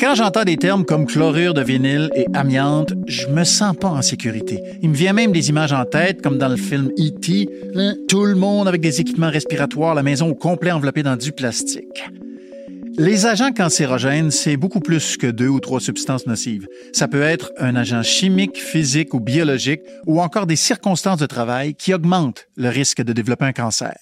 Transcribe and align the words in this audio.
Quand 0.00 0.14
j'entends 0.14 0.44
des 0.44 0.56
termes 0.56 0.84
comme 0.84 1.06
chlorure 1.06 1.54
de 1.54 1.62
vinyle 1.62 2.08
et 2.14 2.26
amiante, 2.32 2.92
je 3.08 3.26
me 3.26 3.42
sens 3.42 3.76
pas 3.76 3.88
en 3.88 4.00
sécurité. 4.00 4.62
Il 4.80 4.90
me 4.90 4.94
vient 4.94 5.12
même 5.12 5.32
des 5.32 5.48
images 5.48 5.72
en 5.72 5.84
tête, 5.84 6.22
comme 6.22 6.38
dans 6.38 6.48
le 6.48 6.56
film 6.56 6.90
E.T., 6.98 7.48
tout 8.06 8.24
le 8.24 8.36
monde 8.36 8.68
avec 8.68 8.80
des 8.80 9.00
équipements 9.00 9.30
respiratoires, 9.30 9.96
la 9.96 10.04
maison 10.04 10.28
au 10.28 10.36
complet 10.36 10.70
enveloppée 10.70 11.02
dans 11.02 11.16
du 11.16 11.32
plastique. 11.32 12.04
Les 12.96 13.26
agents 13.26 13.52
cancérogènes, 13.52 14.30
c'est 14.30 14.56
beaucoup 14.56 14.80
plus 14.80 15.16
que 15.16 15.26
deux 15.26 15.48
ou 15.48 15.58
trois 15.58 15.80
substances 15.80 16.26
nocives. 16.26 16.68
Ça 16.92 17.08
peut 17.08 17.22
être 17.22 17.50
un 17.58 17.74
agent 17.74 18.04
chimique, 18.04 18.56
physique 18.56 19.14
ou 19.14 19.20
biologique, 19.20 19.82
ou 20.06 20.20
encore 20.20 20.46
des 20.46 20.56
circonstances 20.56 21.18
de 21.18 21.26
travail 21.26 21.74
qui 21.74 21.92
augmentent 21.92 22.46
le 22.56 22.68
risque 22.68 23.02
de 23.02 23.12
développer 23.12 23.46
un 23.46 23.52
cancer. 23.52 23.98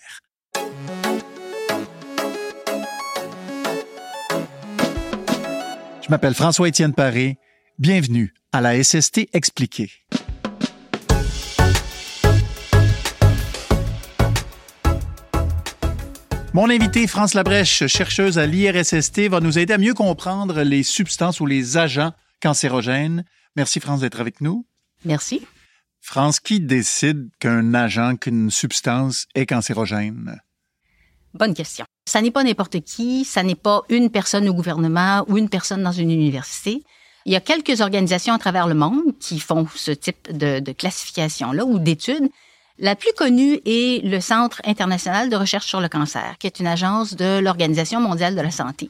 Je 6.07 6.11
m'appelle 6.13 6.35
François-Étienne 6.35 6.95
Paré. 6.95 7.37
Bienvenue 7.81 8.33
à 8.53 8.61
la 8.61 8.81
SST 8.81 9.29
expliquée. 9.33 9.91
Mon 16.55 16.71
invité, 16.71 17.09
France 17.09 17.35
Labrèche, 17.35 17.89
chercheuse 17.89 18.39
à 18.39 18.47
l'IRSST, 18.47 19.29
va 19.29 19.41
nous 19.41 19.59
aider 19.59 19.73
à 19.73 19.79
mieux 19.79 19.95
comprendre 19.95 20.63
les 20.63 20.85
substances 20.85 21.41
ou 21.41 21.47
les 21.47 21.77
agents 21.77 22.13
cancérogènes. 22.41 23.25
Merci, 23.57 23.81
France, 23.81 23.99
d'être 23.99 24.21
avec 24.21 24.41
nous. 24.41 24.65
Merci. 25.05 25.45
France, 26.01 26.39
qui 26.39 26.61
décide 26.61 27.31
qu'un 27.41 27.75
agent, 27.75 28.15
qu'une 28.15 28.53
substance 28.53 29.27
est 29.35 29.47
cancérogène? 29.47 30.41
Bonne 31.37 31.55
question. 31.55 31.85
Ça 32.09 32.23
n'est 32.23 32.31
pas 32.31 32.45
n'importe 32.45 32.81
qui, 32.81 33.25
ça 33.25 33.43
n'est 33.43 33.55
pas 33.55 33.83
une 33.89 34.11
personne 34.11 34.49
au 34.49 34.55
gouvernement 34.55 35.25
ou 35.29 35.37
une 35.37 35.49
personne 35.49 35.83
dans 35.83 35.93
une 35.93 36.11
université. 36.11 36.83
Il 37.27 37.33
y 37.33 37.37
a 37.37 37.41
quelques 37.41 37.81
organisations 37.81 38.35
à 38.35 38.39
travers 38.39 38.69
le 38.69 38.75
monde 38.75 39.19
qui 39.21 39.41
font 39.41 39.67
ce 39.75 39.91
type 39.91 40.33
de, 40.33 40.73
classification-là 40.73 41.65
ou 41.65 41.79
d'études. 41.79 42.31
La 42.79 42.95
plus 42.95 43.13
connue 43.17 43.61
est 43.67 44.05
le 44.05 44.21
Centre 44.21 44.63
international 44.65 45.29
de 45.29 45.37
recherche 45.37 45.67
sur 45.67 45.81
le 45.81 45.89
cancer, 45.89 46.37
qui 46.39 46.47
est 46.47 46.61
une 46.61 46.67
agence 46.67 47.17
de 47.17 47.41
l'Organisation 47.41 48.01
mondiale 48.01 48.35
de 48.35 48.41
la 48.41 48.51
santé 48.51 48.89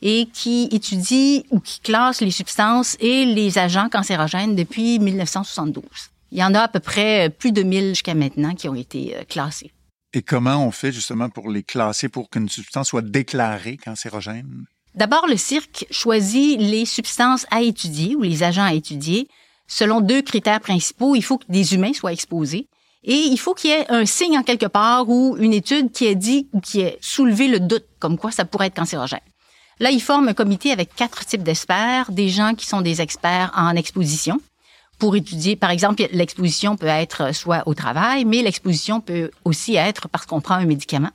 et 0.00 0.28
qui 0.32 0.68
étudie 0.70 1.44
ou 1.50 1.58
qui 1.58 1.80
classe 1.80 2.20
les 2.20 2.30
substances 2.30 2.96
et 3.00 3.24
les 3.24 3.58
agents 3.58 3.88
cancérogènes 3.88 4.54
depuis 4.54 5.00
1972. 5.00 5.82
Il 6.30 6.38
y 6.38 6.44
en 6.44 6.54
a 6.54 6.60
à 6.60 6.68
peu 6.68 6.78
près 6.78 7.30
plus 7.30 7.52
de 7.52 7.62
1000 7.62 7.88
jusqu'à 7.88 8.14
maintenant 8.14 8.54
qui 8.54 8.68
ont 8.68 8.74
été 8.74 9.16
euh, 9.16 9.24
classés. 9.24 9.72
Et 10.14 10.22
comment 10.22 10.64
on 10.64 10.70
fait 10.70 10.92
justement 10.92 11.28
pour 11.28 11.50
les 11.50 11.62
classer 11.62 12.08
pour 12.08 12.30
qu'une 12.30 12.48
substance 12.48 12.88
soit 12.88 13.02
déclarée 13.02 13.76
cancérogène? 13.76 14.64
D'abord, 14.94 15.26
le 15.26 15.36
cirque 15.36 15.86
choisit 15.90 16.58
les 16.58 16.86
substances 16.86 17.46
à 17.50 17.60
étudier 17.60 18.16
ou 18.16 18.22
les 18.22 18.42
agents 18.42 18.64
à 18.64 18.72
étudier 18.72 19.28
selon 19.66 20.00
deux 20.00 20.22
critères 20.22 20.60
principaux. 20.60 21.14
Il 21.14 21.22
faut 21.22 21.38
que 21.38 21.44
des 21.50 21.74
humains 21.74 21.92
soient 21.92 22.12
exposés 22.12 22.68
et 23.04 23.14
il 23.14 23.38
faut 23.38 23.54
qu'il 23.54 23.70
y 23.70 23.74
ait 23.74 23.90
un 23.90 24.06
signe 24.06 24.38
en 24.38 24.42
quelque 24.42 24.66
part 24.66 25.08
ou 25.08 25.36
une 25.38 25.52
étude 25.52 25.92
qui 25.92 26.06
ait 26.06 26.14
dit 26.14 26.48
ou 26.52 26.60
qui 26.60 26.80
ait 26.80 26.98
soulevé 27.02 27.46
le 27.46 27.60
doute 27.60 27.84
comme 27.98 28.18
quoi 28.18 28.32
ça 28.32 28.46
pourrait 28.46 28.68
être 28.68 28.76
cancérogène. 28.76 29.20
Là, 29.78 29.90
ils 29.90 30.02
forment 30.02 30.28
un 30.28 30.34
comité 30.34 30.72
avec 30.72 30.94
quatre 30.94 31.24
types 31.24 31.42
d'experts, 31.42 32.10
des 32.10 32.28
gens 32.28 32.54
qui 32.54 32.66
sont 32.66 32.80
des 32.80 33.00
experts 33.00 33.52
en 33.54 33.76
exposition, 33.76 34.40
pour 34.98 35.16
étudier, 35.16 35.56
par 35.56 35.70
exemple, 35.70 36.06
l'exposition 36.12 36.76
peut 36.76 36.86
être 36.86 37.34
soit 37.34 37.62
au 37.66 37.74
travail, 37.74 38.24
mais 38.24 38.42
l'exposition 38.42 39.00
peut 39.00 39.30
aussi 39.44 39.76
être 39.76 40.08
parce 40.08 40.26
qu'on 40.26 40.40
prend 40.40 40.54
un 40.54 40.66
médicament. 40.66 41.10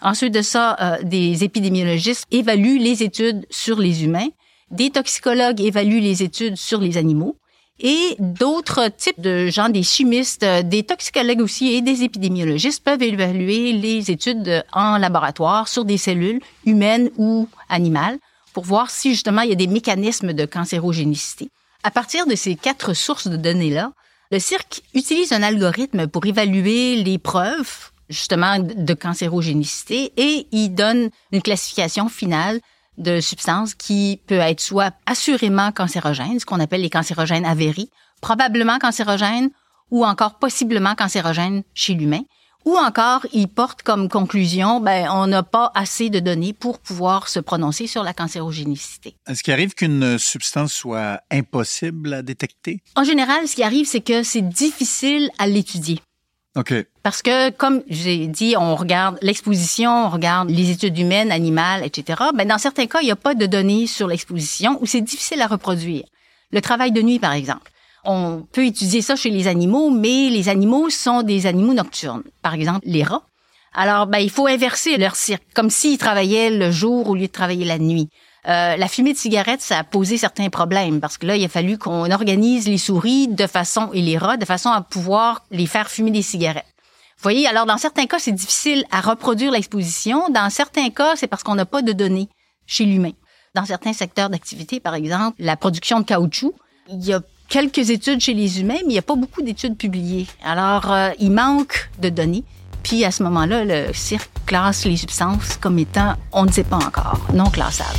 Ensuite 0.00 0.32
de 0.32 0.42
ça, 0.42 0.76
euh, 0.80 1.02
des 1.02 1.44
épidémiologistes 1.44 2.26
évaluent 2.30 2.78
les 2.78 3.02
études 3.02 3.46
sur 3.50 3.78
les 3.78 4.04
humains, 4.04 4.28
des 4.70 4.90
toxicologues 4.90 5.60
évaluent 5.60 6.00
les 6.00 6.22
études 6.22 6.56
sur 6.56 6.80
les 6.80 6.96
animaux, 6.96 7.36
et 7.80 8.16
d'autres 8.18 8.88
types 8.88 9.20
de 9.20 9.48
gens, 9.48 9.68
des 9.68 9.82
chimistes, 9.82 10.42
euh, 10.42 10.62
des 10.62 10.82
toxicologues 10.82 11.40
aussi 11.40 11.74
et 11.74 11.80
des 11.80 12.02
épidémiologistes 12.02 12.82
peuvent 12.82 13.02
évaluer 13.02 13.72
les 13.72 14.10
études 14.10 14.64
en 14.72 14.98
laboratoire 14.98 15.68
sur 15.68 15.84
des 15.84 15.98
cellules 15.98 16.40
humaines 16.64 17.10
ou 17.16 17.48
animales 17.68 18.18
pour 18.52 18.64
voir 18.64 18.90
si 18.90 19.10
justement 19.10 19.42
il 19.42 19.50
y 19.50 19.52
a 19.52 19.56
des 19.56 19.68
mécanismes 19.68 20.32
de 20.32 20.44
cancérogénicité. 20.44 21.50
À 21.88 21.90
partir 21.90 22.26
de 22.26 22.34
ces 22.34 22.54
quatre 22.54 22.92
sources 22.92 23.28
de 23.28 23.38
données-là, 23.38 23.92
le 24.30 24.38
cirque 24.38 24.82
utilise 24.92 25.32
un 25.32 25.42
algorithme 25.42 26.06
pour 26.06 26.26
évaluer 26.26 27.02
les 27.02 27.16
preuves 27.16 27.92
justement 28.10 28.58
de 28.58 28.92
cancérogénicité 28.92 30.12
et 30.18 30.46
il 30.52 30.74
donne 30.74 31.08
une 31.32 31.40
classification 31.40 32.10
finale 32.10 32.60
de 32.98 33.20
substances 33.20 33.74
qui 33.74 34.20
peut 34.26 34.34
être 34.34 34.60
soit 34.60 34.92
assurément 35.06 35.72
cancérogène, 35.72 36.38
ce 36.38 36.44
qu'on 36.44 36.60
appelle 36.60 36.82
les 36.82 36.90
cancérogènes 36.90 37.46
avérés, 37.46 37.88
probablement 38.20 38.78
cancérogènes 38.78 39.48
ou 39.90 40.04
encore 40.04 40.34
possiblement 40.34 40.94
cancérogènes 40.94 41.62
chez 41.72 41.94
l'humain. 41.94 42.20
Ou 42.68 42.76
encore, 42.76 43.24
il 43.32 43.48
porte 43.48 43.82
comme 43.82 44.10
conclusion, 44.10 44.78
ben, 44.80 45.08
on 45.10 45.26
n'a 45.26 45.42
pas 45.42 45.72
assez 45.74 46.10
de 46.10 46.20
données 46.20 46.52
pour 46.52 46.80
pouvoir 46.80 47.28
se 47.28 47.40
prononcer 47.40 47.86
sur 47.86 48.02
la 48.02 48.12
cancérogénicité. 48.12 49.16
Est-ce 49.26 49.42
qu'il 49.42 49.54
arrive 49.54 49.72
qu'une 49.72 50.18
substance 50.18 50.74
soit 50.74 51.22
impossible 51.30 52.12
à 52.12 52.20
détecter? 52.20 52.82
En 52.94 53.04
général, 53.04 53.48
ce 53.48 53.56
qui 53.56 53.62
arrive, 53.62 53.86
c'est 53.86 54.02
que 54.02 54.22
c'est 54.22 54.46
difficile 54.46 55.30
à 55.38 55.46
l'étudier. 55.46 55.98
OK. 56.56 56.74
Parce 57.02 57.22
que, 57.22 57.48
comme 57.48 57.82
j'ai 57.88 58.26
dit, 58.26 58.54
on 58.58 58.76
regarde 58.76 59.16
l'exposition, 59.22 60.04
on 60.04 60.10
regarde 60.10 60.50
les 60.50 60.70
études 60.70 60.98
humaines, 60.98 61.32
animales, 61.32 61.82
etc. 61.86 62.22
Ben, 62.34 62.46
dans 62.46 62.58
certains 62.58 62.86
cas, 62.86 63.00
il 63.00 63.06
n'y 63.06 63.10
a 63.10 63.16
pas 63.16 63.34
de 63.34 63.46
données 63.46 63.86
sur 63.86 64.06
l'exposition 64.06 64.76
ou 64.82 64.84
c'est 64.84 65.00
difficile 65.00 65.40
à 65.40 65.46
reproduire. 65.46 66.04
Le 66.52 66.60
travail 66.60 66.92
de 66.92 67.00
nuit, 67.00 67.18
par 67.18 67.32
exemple. 67.32 67.72
On 68.10 68.46
peut 68.52 68.64
étudier 68.64 69.02
ça 69.02 69.16
chez 69.16 69.28
les 69.28 69.48
animaux, 69.48 69.90
mais 69.90 70.30
les 70.30 70.48
animaux 70.48 70.88
sont 70.88 71.22
des 71.22 71.44
animaux 71.44 71.74
nocturnes. 71.74 72.22
Par 72.40 72.54
exemple, 72.54 72.80
les 72.84 73.02
rats. 73.02 73.26
Alors, 73.74 74.06
ben, 74.06 74.16
il 74.16 74.30
faut 74.30 74.46
inverser 74.46 74.96
leur 74.96 75.14
cirque, 75.14 75.42
comme 75.54 75.68
s'ils 75.68 75.98
travaillaient 75.98 76.48
le 76.48 76.70
jour 76.70 77.10
au 77.10 77.14
lieu 77.14 77.26
de 77.26 77.32
travailler 77.32 77.66
la 77.66 77.78
nuit. 77.78 78.08
Euh, 78.48 78.76
la 78.76 78.88
fumée 78.88 79.12
de 79.12 79.18
cigarette, 79.18 79.60
ça 79.60 79.80
a 79.80 79.84
posé 79.84 80.16
certains 80.16 80.48
problèmes 80.48 81.00
parce 81.00 81.18
que 81.18 81.26
là, 81.26 81.36
il 81.36 81.44
a 81.44 81.48
fallu 81.48 81.76
qu'on 81.76 82.10
organise 82.10 82.66
les 82.66 82.78
souris 82.78 83.28
de 83.28 83.46
façon 83.46 83.90
et 83.92 84.00
les 84.00 84.16
rats 84.16 84.38
de 84.38 84.46
façon 84.46 84.70
à 84.70 84.80
pouvoir 84.80 85.44
les 85.50 85.66
faire 85.66 85.90
fumer 85.90 86.10
des 86.10 86.22
cigarettes. 86.22 86.64
Vous 87.18 87.22
voyez, 87.24 87.46
alors 87.46 87.66
dans 87.66 87.76
certains 87.76 88.06
cas, 88.06 88.18
c'est 88.18 88.32
difficile 88.32 88.86
à 88.90 89.02
reproduire 89.02 89.50
l'exposition. 89.50 90.30
Dans 90.30 90.48
certains 90.48 90.88
cas, 90.88 91.14
c'est 91.14 91.26
parce 91.26 91.42
qu'on 91.42 91.56
n'a 91.56 91.66
pas 91.66 91.82
de 91.82 91.92
données 91.92 92.30
chez 92.64 92.86
l'humain. 92.86 93.12
Dans 93.54 93.66
certains 93.66 93.92
secteurs 93.92 94.30
d'activité, 94.30 94.80
par 94.80 94.94
exemple, 94.94 95.36
la 95.38 95.58
production 95.58 96.00
de 96.00 96.04
caoutchouc, 96.04 96.54
il 96.88 97.04
y 97.04 97.12
a 97.12 97.20
quelques 97.48 97.90
études 97.90 98.20
chez 98.20 98.34
les 98.34 98.60
humains, 98.60 98.74
mais 98.74 98.90
il 98.90 98.92
n'y 98.92 98.98
a 98.98 99.02
pas 99.02 99.16
beaucoup 99.16 99.42
d'études 99.42 99.76
publiées. 99.76 100.26
Alors, 100.44 100.92
euh, 100.92 101.10
il 101.18 101.32
manque 101.32 101.90
de 102.00 102.08
données. 102.08 102.44
Puis 102.82 103.04
à 103.04 103.10
ce 103.10 103.22
moment-là, 103.24 103.64
le 103.64 103.92
cirque 103.92 104.30
classe 104.46 104.84
les 104.84 104.96
substances 104.96 105.56
comme 105.56 105.78
étant, 105.78 106.14
on 106.32 106.44
ne 106.44 106.52
sait 106.52 106.64
pas 106.64 106.76
encore, 106.76 107.20
non 107.34 107.50
classables. 107.50 107.98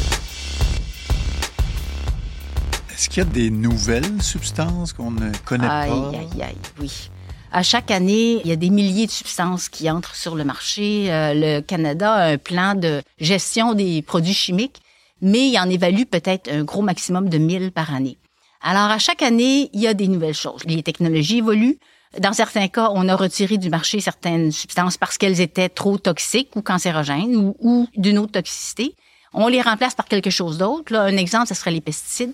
Est-ce 2.92 3.10
qu'il 3.10 3.24
y 3.24 3.26
a 3.26 3.30
des 3.30 3.50
nouvelles 3.50 4.22
substances 4.22 4.94
qu'on 4.94 5.12
ne 5.12 5.32
connaît 5.46 5.68
pas? 5.68 5.82
Aïe, 5.82 6.16
aïe, 6.16 6.42
aïe, 6.42 6.56
oui. 6.80 7.10
À 7.52 7.64
chaque 7.64 7.92
année, 7.92 8.42
il 8.44 8.48
y 8.48 8.52
a 8.52 8.56
des 8.56 8.70
milliers 8.70 9.08
de 9.08 9.12
substances 9.12 9.70
qui 9.70 9.90
entrent 9.90 10.16
sur 10.16 10.36
le 10.36 10.44
marché. 10.44 11.12
Euh, 11.12 11.34
le 11.34 11.62
Canada 11.62 12.14
a 12.14 12.26
un 12.32 12.38
plan 12.38 12.76
de 12.76 13.02
gestion 13.20 13.74
des 13.74 14.02
produits 14.02 14.34
chimiques, 14.34 14.82
mais 15.22 15.50
il 15.50 15.58
en 15.58 15.70
évalue 15.70 16.04
peut-être 16.04 16.52
un 16.52 16.64
gros 16.64 16.84
maximum 16.84 17.28
de 17.28 17.38
1000 17.38 17.72
par 17.72 17.94
année. 17.94 18.18
Alors, 18.62 18.92
à 18.92 19.00
chaque 19.00 19.22
année, 19.22 19.70
il 19.74 19.80
y 19.80 19.88
a 19.88 19.94
des 19.94 20.08
nouvelles 20.08 20.34
choses. 20.34 20.64
Les 20.66 20.84
technologies 20.84 21.38
évoluent. 21.38 21.78
Dans 22.20 22.34
certains 22.34 22.68
cas, 22.68 22.90
on 22.94 23.08
a 23.08 23.16
retiré 23.16 23.58
du 23.58 23.70
marché 23.70 24.00
certaines 24.00 24.52
substances 24.52 24.98
parce 24.98 25.18
qu'elles 25.18 25.42
étaient 25.42 25.70
trop 25.70 25.98
toxiques 25.98 26.56
ou 26.56 26.62
cancérogènes 26.62 27.36
ou, 27.36 27.56
ou 27.60 27.88
d'une 27.96 28.18
autre 28.18 28.34
toxicité. 28.34 28.96
On 29.34 29.48
les 29.48 29.62
remplace 29.62 29.96
par 29.96 30.06
quelque 30.06 30.32
chose 30.32 30.58
d'autre. 30.58 30.96
Un 30.96 31.18
exemple, 31.18 31.48
ce 31.48 31.54
serait 31.54 31.72
les 31.72 31.82
pesticides. 31.82 32.34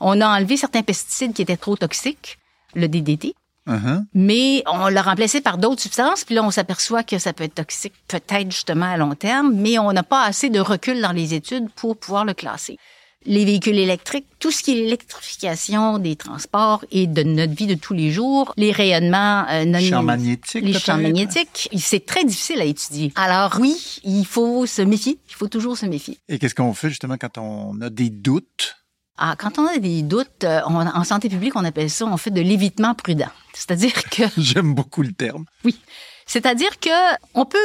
On 0.00 0.20
a 0.20 0.28
enlevé 0.28 0.56
certains 0.56 0.82
pesticides 0.82 1.32
qui 1.32 1.42
étaient 1.42 1.56
trop 1.56 1.76
toxiques, 1.76 2.38
le 2.74 2.86
DDT. 2.86 3.34
Uh-huh. 3.66 4.04
Mais 4.12 4.62
on 4.66 4.88
l'a 4.88 5.00
remplacé 5.00 5.40
par 5.40 5.56
d'autres 5.56 5.80
substances, 5.80 6.24
puis 6.24 6.34
là, 6.34 6.42
on 6.44 6.50
s'aperçoit 6.50 7.02
que 7.02 7.18
ça 7.18 7.32
peut 7.32 7.44
être 7.44 7.54
toxique, 7.54 7.94
peut-être 8.08 8.50
justement 8.50 8.92
à 8.92 8.98
long 8.98 9.14
terme, 9.14 9.54
mais 9.54 9.78
on 9.78 9.90
n'a 9.92 10.02
pas 10.02 10.22
assez 10.24 10.50
de 10.50 10.60
recul 10.60 11.00
dans 11.00 11.12
les 11.12 11.32
études 11.32 11.70
pour 11.70 11.96
pouvoir 11.96 12.26
le 12.26 12.34
classer. 12.34 12.76
Les 13.26 13.44
véhicules 13.44 13.78
électriques, 13.78 14.26
tout 14.38 14.50
ce 14.50 14.62
qui 14.62 14.72
est 14.72 14.74
l'électrification 14.74 15.98
des 15.98 16.14
transports 16.16 16.84
et 16.90 17.06
de 17.06 17.22
notre 17.22 17.54
vie 17.54 17.66
de 17.66 17.74
tous 17.74 17.94
les 17.94 18.10
jours, 18.10 18.52
les 18.56 18.70
rayonnements 18.72 19.46
euh, 19.48 19.64
non 19.64 19.80
Champs 19.80 20.02
magnétiques, 20.02 20.62
les 20.64 20.72
champs 20.78 20.98
magnétiques, 20.98 21.68
c'est 21.78 22.04
très 22.04 22.24
difficile 22.24 22.60
à 22.60 22.64
étudier. 22.64 23.12
Alors 23.16 23.56
oui, 23.60 23.74
il 24.04 24.26
faut 24.26 24.66
se 24.66 24.82
méfier, 24.82 25.18
il 25.28 25.34
faut 25.34 25.48
toujours 25.48 25.76
se 25.78 25.86
méfier. 25.86 26.18
Et 26.28 26.38
qu'est-ce 26.38 26.54
qu'on 26.54 26.74
fait 26.74 26.90
justement 26.90 27.16
quand 27.16 27.38
on 27.38 27.80
a 27.80 27.88
des 27.90 28.10
doutes? 28.10 28.76
Ah, 29.16 29.36
quand 29.38 29.58
on 29.58 29.66
a 29.66 29.78
des 29.78 30.02
doutes, 30.02 30.44
euh, 30.44 30.60
on- 30.66 30.74
en 30.86 31.04
santé 31.04 31.28
publique, 31.28 31.54
on 31.56 31.64
appelle 31.64 31.88
ça, 31.88 32.04
on 32.04 32.16
fait 32.16 32.30
de 32.32 32.40
l'évitement 32.40 32.94
prudent. 32.94 33.30
C'est-à-dire 33.54 33.92
que, 34.10 34.24
J'aime 34.36 34.74
beaucoup 34.74 35.02
le 35.02 35.12
terme. 35.12 35.44
oui, 35.64 35.78
c'est-à-dire 36.26 36.78
que 36.80 36.90
on 37.34 37.44
peut, 37.46 37.58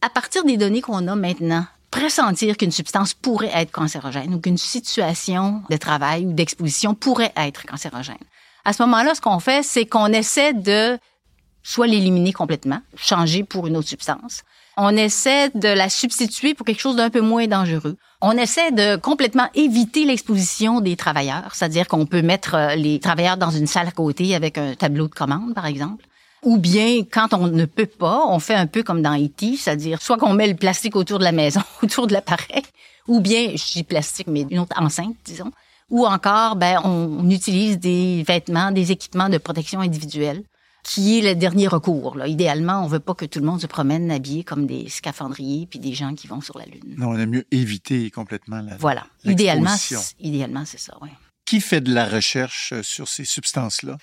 à 0.00 0.08
partir 0.10 0.44
des 0.44 0.56
données 0.56 0.80
qu'on 0.80 1.06
a 1.08 1.16
maintenant, 1.16 1.66
pressentir 1.92 2.56
qu'une 2.56 2.72
substance 2.72 3.14
pourrait 3.14 3.52
être 3.54 3.70
cancérogène 3.70 4.34
ou 4.34 4.40
qu'une 4.40 4.58
situation 4.58 5.62
de 5.70 5.76
travail 5.76 6.26
ou 6.26 6.32
d'exposition 6.32 6.94
pourrait 6.94 7.32
être 7.36 7.64
cancérogène. 7.64 8.16
À 8.64 8.72
ce 8.72 8.82
moment-là, 8.82 9.14
ce 9.14 9.20
qu'on 9.20 9.38
fait, 9.38 9.62
c'est 9.62 9.86
qu'on 9.86 10.06
essaie 10.06 10.54
de 10.54 10.98
soit 11.62 11.86
l'éliminer 11.86 12.32
complètement, 12.32 12.80
changer 12.96 13.44
pour 13.44 13.68
une 13.68 13.76
autre 13.76 13.88
substance. 13.88 14.42
On 14.76 14.96
essaie 14.96 15.50
de 15.50 15.68
la 15.68 15.90
substituer 15.90 16.54
pour 16.54 16.64
quelque 16.64 16.80
chose 16.80 16.96
d'un 16.96 17.10
peu 17.10 17.20
moins 17.20 17.46
dangereux. 17.46 17.96
On 18.22 18.32
essaie 18.32 18.72
de 18.72 18.96
complètement 18.96 19.48
éviter 19.54 20.04
l'exposition 20.04 20.80
des 20.80 20.96
travailleurs, 20.96 21.54
c'est-à-dire 21.54 21.88
qu'on 21.88 22.06
peut 22.06 22.22
mettre 22.22 22.54
euh, 22.54 22.74
les 22.74 22.98
travailleurs 23.00 23.36
dans 23.36 23.50
une 23.50 23.66
salle 23.66 23.88
à 23.88 23.90
côté 23.90 24.34
avec 24.34 24.56
un 24.56 24.74
tableau 24.74 25.08
de 25.08 25.14
commande, 25.14 25.54
par 25.54 25.66
exemple. 25.66 26.04
Ou 26.42 26.58
bien, 26.58 27.02
quand 27.04 27.34
on 27.34 27.46
ne 27.46 27.64
peut 27.64 27.86
pas, 27.86 28.26
on 28.26 28.38
fait 28.40 28.54
un 28.54 28.66
peu 28.66 28.82
comme 28.82 29.00
dans 29.00 29.16
E.T., 29.16 29.56
c'est-à-dire 29.56 30.02
soit 30.02 30.18
qu'on 30.18 30.34
met 30.34 30.48
le 30.48 30.56
plastique 30.56 30.96
autour 30.96 31.18
de 31.18 31.24
la 31.24 31.32
maison, 31.32 31.60
autour 31.82 32.06
de 32.06 32.12
l'appareil, 32.12 32.62
ou 33.06 33.20
bien, 33.20 33.50
je 33.50 33.72
dis 33.72 33.84
plastique, 33.84 34.26
mais 34.26 34.42
une 34.50 34.58
autre 34.58 34.80
enceinte, 34.80 35.16
disons, 35.24 35.52
ou 35.90 36.06
encore, 36.06 36.56
ben, 36.56 36.80
on 36.84 37.28
utilise 37.30 37.78
des 37.78 38.24
vêtements, 38.26 38.72
des 38.72 38.92
équipements 38.92 39.28
de 39.28 39.38
protection 39.38 39.80
individuelle 39.80 40.42
qui 40.82 41.18
est 41.18 41.22
le 41.22 41.34
dernier 41.34 41.68
recours. 41.68 42.16
Là. 42.16 42.26
Idéalement, 42.26 42.84
on 42.84 42.86
veut 42.86 43.00
pas 43.00 43.14
que 43.14 43.24
tout 43.24 43.38
le 43.38 43.46
monde 43.46 43.60
se 43.60 43.66
promène 43.66 44.10
habillé 44.10 44.42
comme 44.42 44.66
des 44.66 44.88
scaphandriers 44.88 45.66
puis 45.66 45.78
des 45.78 45.94
gens 45.94 46.14
qui 46.14 46.26
vont 46.26 46.40
sur 46.40 46.58
la 46.58 46.64
Lune. 46.64 46.94
Non, 46.96 47.10
on 47.10 47.18
aime 47.18 47.30
mieux 47.30 47.46
éviter 47.50 48.10
complètement 48.10 48.60
la 48.62 48.76
Voilà. 48.76 49.06
Idéalement, 49.24 49.74
idéalement, 50.18 50.64
c'est 50.64 50.80
ça, 50.80 50.96
oui. 51.00 51.10
Qui 51.44 51.60
fait 51.60 51.80
de 51.80 51.92
la 51.92 52.08
recherche 52.08 52.72
euh, 52.72 52.82
sur 52.82 53.08
ces 53.08 53.24
substances-là? 53.24 53.98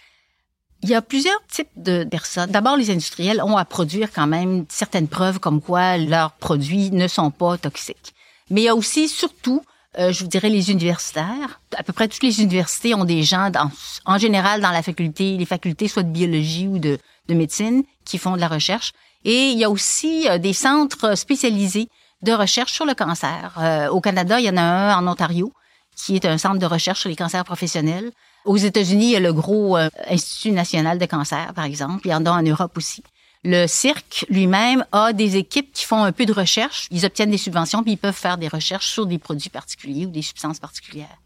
Il 0.81 0.89
y 0.89 0.95
a 0.95 1.01
plusieurs 1.01 1.41
types 1.51 1.67
de 1.75 2.05
personnes. 2.05 2.51
D'abord, 2.51 2.77
les 2.77 2.89
industriels 2.89 3.41
ont 3.43 3.57
à 3.57 3.65
produire 3.65 4.11
quand 4.13 4.27
même 4.27 4.65
certaines 4.69 5.09
preuves 5.09 5.39
comme 5.39 5.61
quoi 5.61 5.97
leurs 5.97 6.31
produits 6.31 6.89
ne 6.91 7.07
sont 7.07 7.31
pas 7.31 7.57
toxiques. 7.57 8.13
Mais 8.49 8.61
il 8.61 8.63
y 8.63 8.69
a 8.69 8.75
aussi, 8.75 9.09
surtout, 9.09 9.61
euh, 9.97 10.13
je 10.13 10.23
vous 10.23 10.29
dirais 10.29 10.49
les 10.49 10.71
universitaires. 10.71 11.59
À 11.75 11.83
peu 11.83 11.91
près 11.91 12.07
toutes 12.07 12.23
les 12.23 12.41
universités 12.41 12.95
ont 12.95 13.03
des 13.03 13.23
gens, 13.23 13.49
dans, 13.49 13.69
en 14.05 14.17
général, 14.17 14.61
dans 14.61 14.71
la 14.71 14.81
faculté, 14.81 15.35
les 15.37 15.45
facultés 15.45 15.89
soit 15.89 16.03
de 16.03 16.11
biologie 16.11 16.67
ou 16.67 16.79
de, 16.79 16.97
de 17.27 17.33
médecine, 17.33 17.83
qui 18.05 18.17
font 18.17 18.35
de 18.35 18.41
la 18.41 18.47
recherche. 18.47 18.93
Et 19.25 19.49
il 19.49 19.57
y 19.57 19.65
a 19.65 19.69
aussi 19.69 20.29
euh, 20.29 20.37
des 20.37 20.53
centres 20.53 21.15
spécialisés 21.15 21.89
de 22.21 22.31
recherche 22.31 22.71
sur 22.71 22.85
le 22.85 22.93
cancer. 22.93 23.55
Euh, 23.57 23.89
au 23.89 23.99
Canada, 23.99 24.39
il 24.39 24.45
y 24.45 24.49
en 24.49 24.57
a 24.57 24.61
un 24.61 24.97
en 24.97 25.11
Ontario, 25.11 25.51
qui 25.95 26.15
est 26.15 26.25
un 26.25 26.37
centre 26.37 26.59
de 26.59 26.65
recherche 26.65 27.01
sur 27.01 27.09
les 27.09 27.15
cancers 27.15 27.43
professionnels. 27.43 28.11
Aux 28.45 28.57
États-Unis, 28.57 29.05
il 29.07 29.11
y 29.11 29.15
a 29.15 29.19
le 29.19 29.33
gros 29.33 29.77
Institut 30.09 30.51
national 30.51 30.97
de 30.97 31.05
cancer, 31.05 31.53
par 31.53 31.65
exemple. 31.65 32.07
Il 32.07 32.11
y 32.11 32.13
en 32.13 32.25
a 32.25 32.31
en 32.31 32.41
Europe 32.41 32.77
aussi. 32.77 33.03
Le 33.43 33.67
cirque 33.67 34.25
lui-même 34.29 34.85
a 34.91 35.13
des 35.13 35.37
équipes 35.37 35.71
qui 35.71 35.85
font 35.85 36.03
un 36.03 36.11
peu 36.11 36.25
de 36.25 36.33
recherche. 36.33 36.87
Ils 36.91 37.05
obtiennent 37.05 37.31
des 37.31 37.37
subventions 37.37 37.83
puis 37.83 37.93
ils 37.93 37.97
peuvent 37.97 38.13
faire 38.13 38.37
des 38.37 38.49
recherches 38.49 38.91
sur 38.91 39.05
des 39.05 39.17
produits 39.17 39.49
particuliers 39.49 40.05
ou 40.05 40.09
des 40.09 40.21
substances 40.21 40.59
particulières. 40.59 41.17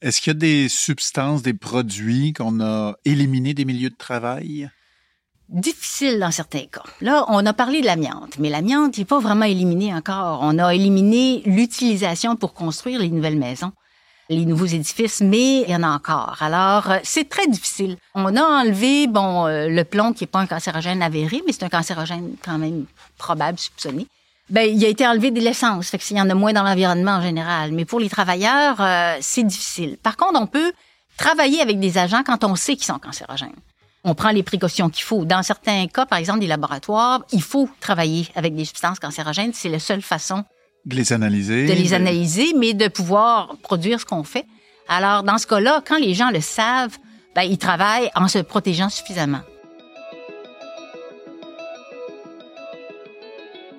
Est-ce 0.00 0.20
qu'il 0.20 0.30
y 0.30 0.36
a 0.36 0.38
des 0.38 0.68
substances, 0.68 1.42
des 1.42 1.54
produits 1.54 2.32
qu'on 2.32 2.60
a 2.60 2.94
éliminés 3.04 3.52
des 3.52 3.66
milieux 3.66 3.90
de 3.90 3.96
travail? 3.96 4.70
Difficile 5.50 6.20
dans 6.20 6.30
certains 6.30 6.66
cas. 6.66 6.84
Là, 7.00 7.24
on 7.28 7.44
a 7.44 7.52
parlé 7.52 7.80
de 7.80 7.86
l'amiante, 7.86 8.38
mais 8.38 8.48
l'amiante 8.48 8.96
n'est 8.96 9.04
pas 9.04 9.18
vraiment 9.18 9.46
éliminée 9.46 9.92
encore. 9.92 10.40
On 10.42 10.58
a 10.58 10.74
éliminé 10.74 11.42
l'utilisation 11.44 12.36
pour 12.36 12.54
construire 12.54 13.00
les 13.00 13.08
nouvelles 13.08 13.38
maisons 13.38 13.72
les 14.28 14.44
nouveaux 14.44 14.66
édifices, 14.66 15.20
mais 15.20 15.62
il 15.62 15.70
y 15.70 15.76
en 15.76 15.82
a 15.82 15.88
encore. 15.88 16.36
Alors, 16.40 16.90
euh, 16.90 16.98
c'est 17.02 17.28
très 17.28 17.46
difficile. 17.46 17.96
On 18.14 18.36
a 18.36 18.42
enlevé, 18.42 19.06
bon, 19.06 19.46
euh, 19.46 19.68
le 19.68 19.84
plomb 19.84 20.12
qui 20.12 20.24
est 20.24 20.28
pas 20.28 20.40
un 20.40 20.46
cancérogène 20.46 21.02
avéré, 21.02 21.42
mais 21.46 21.52
c'est 21.52 21.64
un 21.64 21.68
cancérogène 21.68 22.36
quand 22.44 22.58
même 22.58 22.84
probable, 23.16 23.58
soupçonné. 23.58 24.06
Ben, 24.50 24.68
il 24.68 24.82
a 24.84 24.88
été 24.88 25.06
enlevé 25.06 25.30
de 25.30 25.40
l'essence, 25.40 25.90
fait 25.90 25.98
qu'il 25.98 26.16
y 26.16 26.20
en 26.20 26.30
a 26.30 26.34
moins 26.34 26.52
dans 26.52 26.62
l'environnement 26.62 27.16
en 27.16 27.22
général. 27.22 27.72
Mais 27.72 27.84
pour 27.84 28.00
les 28.00 28.08
travailleurs, 28.08 28.76
euh, 28.80 29.16
c'est 29.20 29.42
difficile. 29.42 29.98
Par 30.02 30.16
contre, 30.16 30.40
on 30.40 30.46
peut 30.46 30.72
travailler 31.16 31.60
avec 31.60 31.78
des 31.80 31.98
agents 31.98 32.22
quand 32.24 32.44
on 32.44 32.54
sait 32.54 32.76
qu'ils 32.76 32.86
sont 32.86 32.98
cancérogènes. 32.98 33.52
On 34.04 34.14
prend 34.14 34.30
les 34.30 34.42
précautions 34.42 34.88
qu'il 34.88 35.04
faut. 35.04 35.24
Dans 35.24 35.42
certains 35.42 35.86
cas, 35.88 36.06
par 36.06 36.18
exemple, 36.18 36.40
des 36.40 36.46
laboratoires, 36.46 37.22
il 37.32 37.42
faut 37.42 37.68
travailler 37.80 38.28
avec 38.36 38.54
des 38.54 38.64
substances 38.64 38.98
cancérogènes. 38.98 39.52
C'est 39.52 39.68
la 39.68 39.80
seule 39.80 40.02
façon 40.02 40.44
de 40.84 40.96
les 40.96 41.12
analyser. 41.12 41.66
De 41.66 41.72
les 41.72 41.94
analyser, 41.94 42.54
mais 42.56 42.74
de 42.74 42.88
pouvoir 42.88 43.56
produire 43.62 44.00
ce 44.00 44.04
qu'on 44.04 44.24
fait. 44.24 44.46
Alors, 44.88 45.22
dans 45.22 45.38
ce 45.38 45.46
cas-là, 45.46 45.82
quand 45.86 45.98
les 45.98 46.14
gens 46.14 46.30
le 46.30 46.40
savent, 46.40 46.96
ben, 47.34 47.42
ils 47.42 47.58
travaillent 47.58 48.10
en 48.14 48.28
se 48.28 48.38
protégeant 48.38 48.88
suffisamment. 48.88 49.40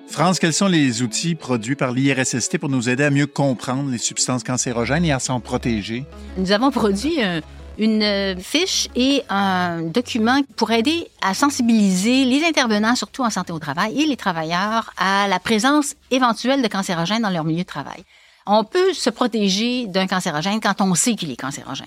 France, 0.08 0.38
quels 0.40 0.52
sont 0.52 0.66
les 0.66 1.02
outils 1.02 1.36
produits 1.36 1.76
par 1.76 1.92
l'IRSST 1.92 2.58
pour 2.58 2.68
nous 2.68 2.88
aider 2.88 3.04
à 3.04 3.10
mieux 3.10 3.26
comprendre 3.26 3.90
les 3.90 3.98
substances 3.98 4.42
cancérogènes 4.42 5.04
et 5.04 5.12
à 5.12 5.20
s'en 5.20 5.40
protéger? 5.40 6.04
Nous 6.36 6.50
avons 6.52 6.70
produit 6.70 7.22
un, 7.22 7.40
une 7.80 8.02
euh, 8.02 8.36
fiche 8.36 8.88
et 8.94 9.22
un 9.30 9.80
document 9.80 10.42
pour 10.54 10.70
aider 10.70 11.08
à 11.22 11.32
sensibiliser 11.32 12.26
les 12.26 12.44
intervenants, 12.44 12.94
surtout 12.94 13.24
en 13.24 13.30
santé 13.30 13.52
au 13.52 13.58
travail, 13.58 14.00
et 14.00 14.06
les 14.06 14.18
travailleurs 14.18 14.92
à 14.98 15.26
la 15.28 15.40
présence 15.40 15.94
éventuelle 16.10 16.60
de 16.60 16.68
cancérogènes 16.68 17.22
dans 17.22 17.30
leur 17.30 17.44
milieu 17.44 17.62
de 17.62 17.68
travail. 17.68 18.04
On 18.46 18.64
peut 18.64 18.92
se 18.92 19.08
protéger 19.08 19.86
d'un 19.86 20.06
cancérogène 20.06 20.60
quand 20.60 20.82
on 20.82 20.94
sait 20.94 21.14
qu'il 21.14 21.30
est 21.30 21.40
cancérogène. 21.40 21.86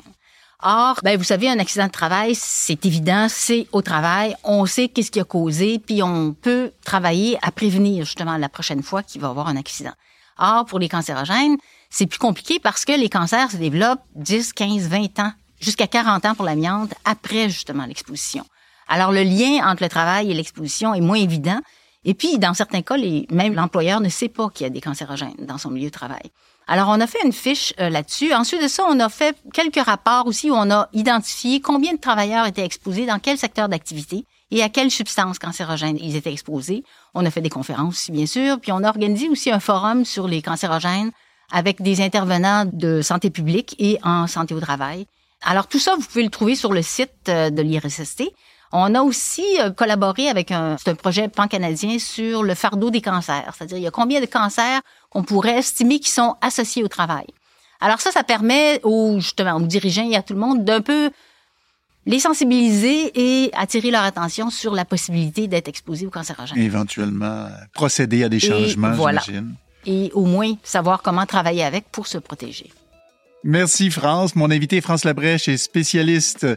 Or, 0.63 0.99
ben, 1.03 1.15
vous 1.15 1.23
savez, 1.23 1.47
un 1.47 1.59
accident 1.59 1.85
de 1.85 1.91
travail, 1.91 2.33
c'est 2.35 2.85
évident, 2.87 3.27
c'est 3.29 3.67
au 3.71 3.83
travail, 3.83 4.35
on 4.43 4.65
sait 4.65 4.87
qu'est-ce 4.87 5.11
qui 5.11 5.19
a 5.19 5.25
causé, 5.25 5.77
puis 5.77 6.01
on 6.01 6.33
peut 6.33 6.71
travailler 6.83 7.37
à 7.43 7.51
prévenir 7.51 8.05
justement 8.05 8.37
la 8.37 8.49
prochaine 8.49 8.81
fois 8.81 9.03
qu'il 9.03 9.21
va 9.21 9.27
y 9.27 9.29
avoir 9.31 9.47
un 9.47 9.57
accident. 9.57 9.93
Or, 10.39 10.65
pour 10.65 10.79
les 10.79 10.89
cancérogènes, 10.89 11.57
c'est 11.91 12.07
plus 12.07 12.17
compliqué 12.17 12.59
parce 12.59 12.85
que 12.85 12.93
les 12.93 13.09
cancers 13.09 13.51
se 13.51 13.57
développent 13.57 14.01
10, 14.15 14.53
15, 14.53 14.87
20 14.87 15.19
ans 15.19 15.33
jusqu'à 15.59 15.87
40 15.87 16.25
ans 16.25 16.35
pour 16.35 16.45
l'amiante 16.45 16.93
après 17.05 17.49
justement 17.49 17.85
l'exposition. 17.85 18.45
Alors 18.87 19.11
le 19.11 19.23
lien 19.23 19.67
entre 19.67 19.83
le 19.83 19.89
travail 19.89 20.31
et 20.31 20.33
l'exposition 20.33 20.93
est 20.93 21.01
moins 21.01 21.17
évident. 21.17 21.59
Et 22.05 22.13
puis, 22.13 22.37
dans 22.37 22.53
certains 22.53 22.81
cas, 22.81 22.97
les, 22.97 23.25
même 23.31 23.53
l'employeur 23.53 24.01
ne 24.01 24.09
sait 24.09 24.27
pas 24.27 24.49
qu'il 24.49 24.65
y 24.65 24.67
a 24.67 24.69
des 24.69 24.81
cancérogènes 24.81 25.35
dans 25.39 25.57
son 25.57 25.69
milieu 25.69 25.87
de 25.87 25.93
travail. 25.93 26.31
Alors, 26.67 26.89
on 26.89 26.99
a 26.99 27.07
fait 27.07 27.23
une 27.23 27.33
fiche 27.33 27.73
euh, 27.79 27.89
là-dessus. 27.89 28.33
Ensuite 28.33 28.61
de 28.61 28.67
ça, 28.67 28.85
on 28.89 28.99
a 28.99 29.09
fait 29.09 29.37
quelques 29.53 29.83
rapports 29.83 30.27
aussi 30.27 30.49
où 30.49 30.53
on 30.53 30.69
a 30.71 30.89
identifié 30.93 31.59
combien 31.61 31.93
de 31.93 31.99
travailleurs 31.99 32.45
étaient 32.45 32.65
exposés 32.65 33.05
dans 33.05 33.19
quel 33.19 33.37
secteur 33.37 33.69
d'activité 33.69 34.25
et 34.51 34.61
à 34.63 34.69
quelles 34.69 34.91
substances 34.91 35.39
cancérogènes 35.39 35.97
ils 35.99 36.15
étaient 36.15 36.31
exposés. 36.31 36.83
On 37.13 37.25
a 37.25 37.31
fait 37.31 37.41
des 37.41 37.49
conférences 37.49 37.95
aussi, 37.95 38.11
bien 38.11 38.25
sûr. 38.25 38.59
Puis, 38.59 38.71
on 38.71 38.83
a 38.83 38.89
organisé 38.89 39.29
aussi 39.29 39.51
un 39.51 39.59
forum 39.59 40.05
sur 40.05 40.27
les 40.27 40.41
cancérogènes 40.41 41.11
avec 41.51 41.81
des 41.81 42.01
intervenants 42.01 42.65
de 42.65 43.01
santé 43.01 43.29
publique 43.29 43.75
et 43.79 43.99
en 44.03 44.27
santé 44.27 44.53
au 44.53 44.59
travail. 44.59 45.05
Alors 45.43 45.67
tout 45.67 45.79
ça, 45.79 45.95
vous 45.95 46.05
pouvez 46.05 46.23
le 46.23 46.29
trouver 46.29 46.55
sur 46.55 46.73
le 46.73 46.81
site 46.81 47.11
euh, 47.29 47.49
de 47.49 47.61
l'IRSST. 47.61 48.23
On 48.71 48.95
a 48.95 49.01
aussi 49.01 49.43
euh, 49.59 49.69
collaboré 49.71 50.29
avec 50.29 50.51
un, 50.51 50.77
un 50.85 50.95
projet 50.95 51.27
pan-canadien 51.27 51.99
sur 51.99 52.43
le 52.43 52.55
fardeau 52.55 52.89
des 52.89 53.01
cancers, 53.01 53.53
c'est-à-dire 53.55 53.77
il 53.77 53.83
y 53.83 53.87
a 53.87 53.91
combien 53.91 54.19
de 54.21 54.25
cancers 54.25 54.81
qu'on 55.09 55.23
pourrait 55.23 55.57
estimer 55.59 55.99
qui 55.99 56.09
sont 56.09 56.35
associés 56.41 56.83
au 56.83 56.87
travail. 56.87 57.25
Alors 57.81 57.99
ça, 57.99 58.11
ça 58.11 58.23
permet 58.23 58.79
aux 58.83 59.19
justement 59.19 59.55
aux 59.57 59.61
dirigeants 59.61 60.09
et 60.09 60.15
à 60.15 60.23
tout 60.23 60.33
le 60.33 60.39
monde 60.39 60.63
d'un 60.63 60.81
peu 60.81 61.11
les 62.05 62.19
sensibiliser 62.19 63.11
et 63.15 63.51
attirer 63.53 63.91
leur 63.91 64.03
attention 64.03 64.49
sur 64.49 64.73
la 64.73 64.85
possibilité 64.85 65.47
d'être 65.47 65.67
exposé 65.67 66.05
aux 66.05 66.09
cancérogènes. 66.09 66.57
éventuellement 66.57 67.47
procéder 67.73 68.23
à 68.23 68.29
des 68.29 68.39
changements, 68.39 68.93
j'imagine. 68.93 69.55
Et 69.85 70.11
au 70.13 70.25
moins 70.25 70.53
savoir 70.63 71.01
comment 71.01 71.25
travailler 71.25 71.63
avec 71.63 71.89
pour 71.91 72.07
se 72.07 72.17
protéger. 72.17 72.71
Merci 73.43 73.91
France. 73.91 74.35
Mon 74.35 74.49
invité 74.51 74.81
France 74.81 75.03
Labrèche 75.03 75.47
est 75.47 75.57
spécialiste 75.57 76.47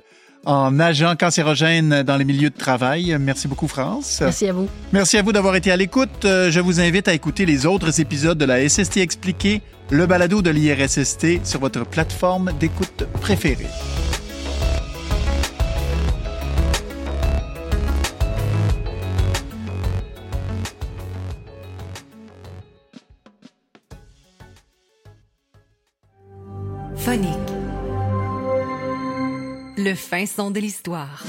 en 0.44 0.78
agents 0.78 1.16
cancérogènes 1.16 2.02
dans 2.04 2.16
les 2.16 2.24
milieux 2.24 2.50
de 2.50 2.56
travail. 2.56 3.16
Merci 3.18 3.48
beaucoup 3.48 3.66
France. 3.66 4.18
Merci 4.20 4.48
à 4.48 4.52
vous. 4.52 4.68
Merci 4.92 5.18
à 5.18 5.22
vous 5.22 5.32
d'avoir 5.32 5.56
été 5.56 5.72
à 5.72 5.76
l'écoute. 5.76 6.24
Euh, 6.24 6.50
je 6.50 6.60
vous 6.60 6.80
invite 6.80 7.08
à 7.08 7.14
écouter 7.14 7.44
les 7.44 7.66
autres 7.66 8.00
épisodes 8.00 8.38
de 8.38 8.44
la 8.44 8.66
SST 8.68 8.98
expliqué, 8.98 9.60
le 9.90 10.06
balado 10.06 10.42
de 10.42 10.50
l'IRSST 10.50 11.44
sur 11.44 11.60
votre 11.60 11.84
plateforme 11.84 12.52
d'écoute 12.60 13.04
préférée. 13.20 13.66
Le 29.76 29.94
fin 29.94 30.26
son 30.26 30.50
de 30.50 30.58
l'histoire. 30.58 31.22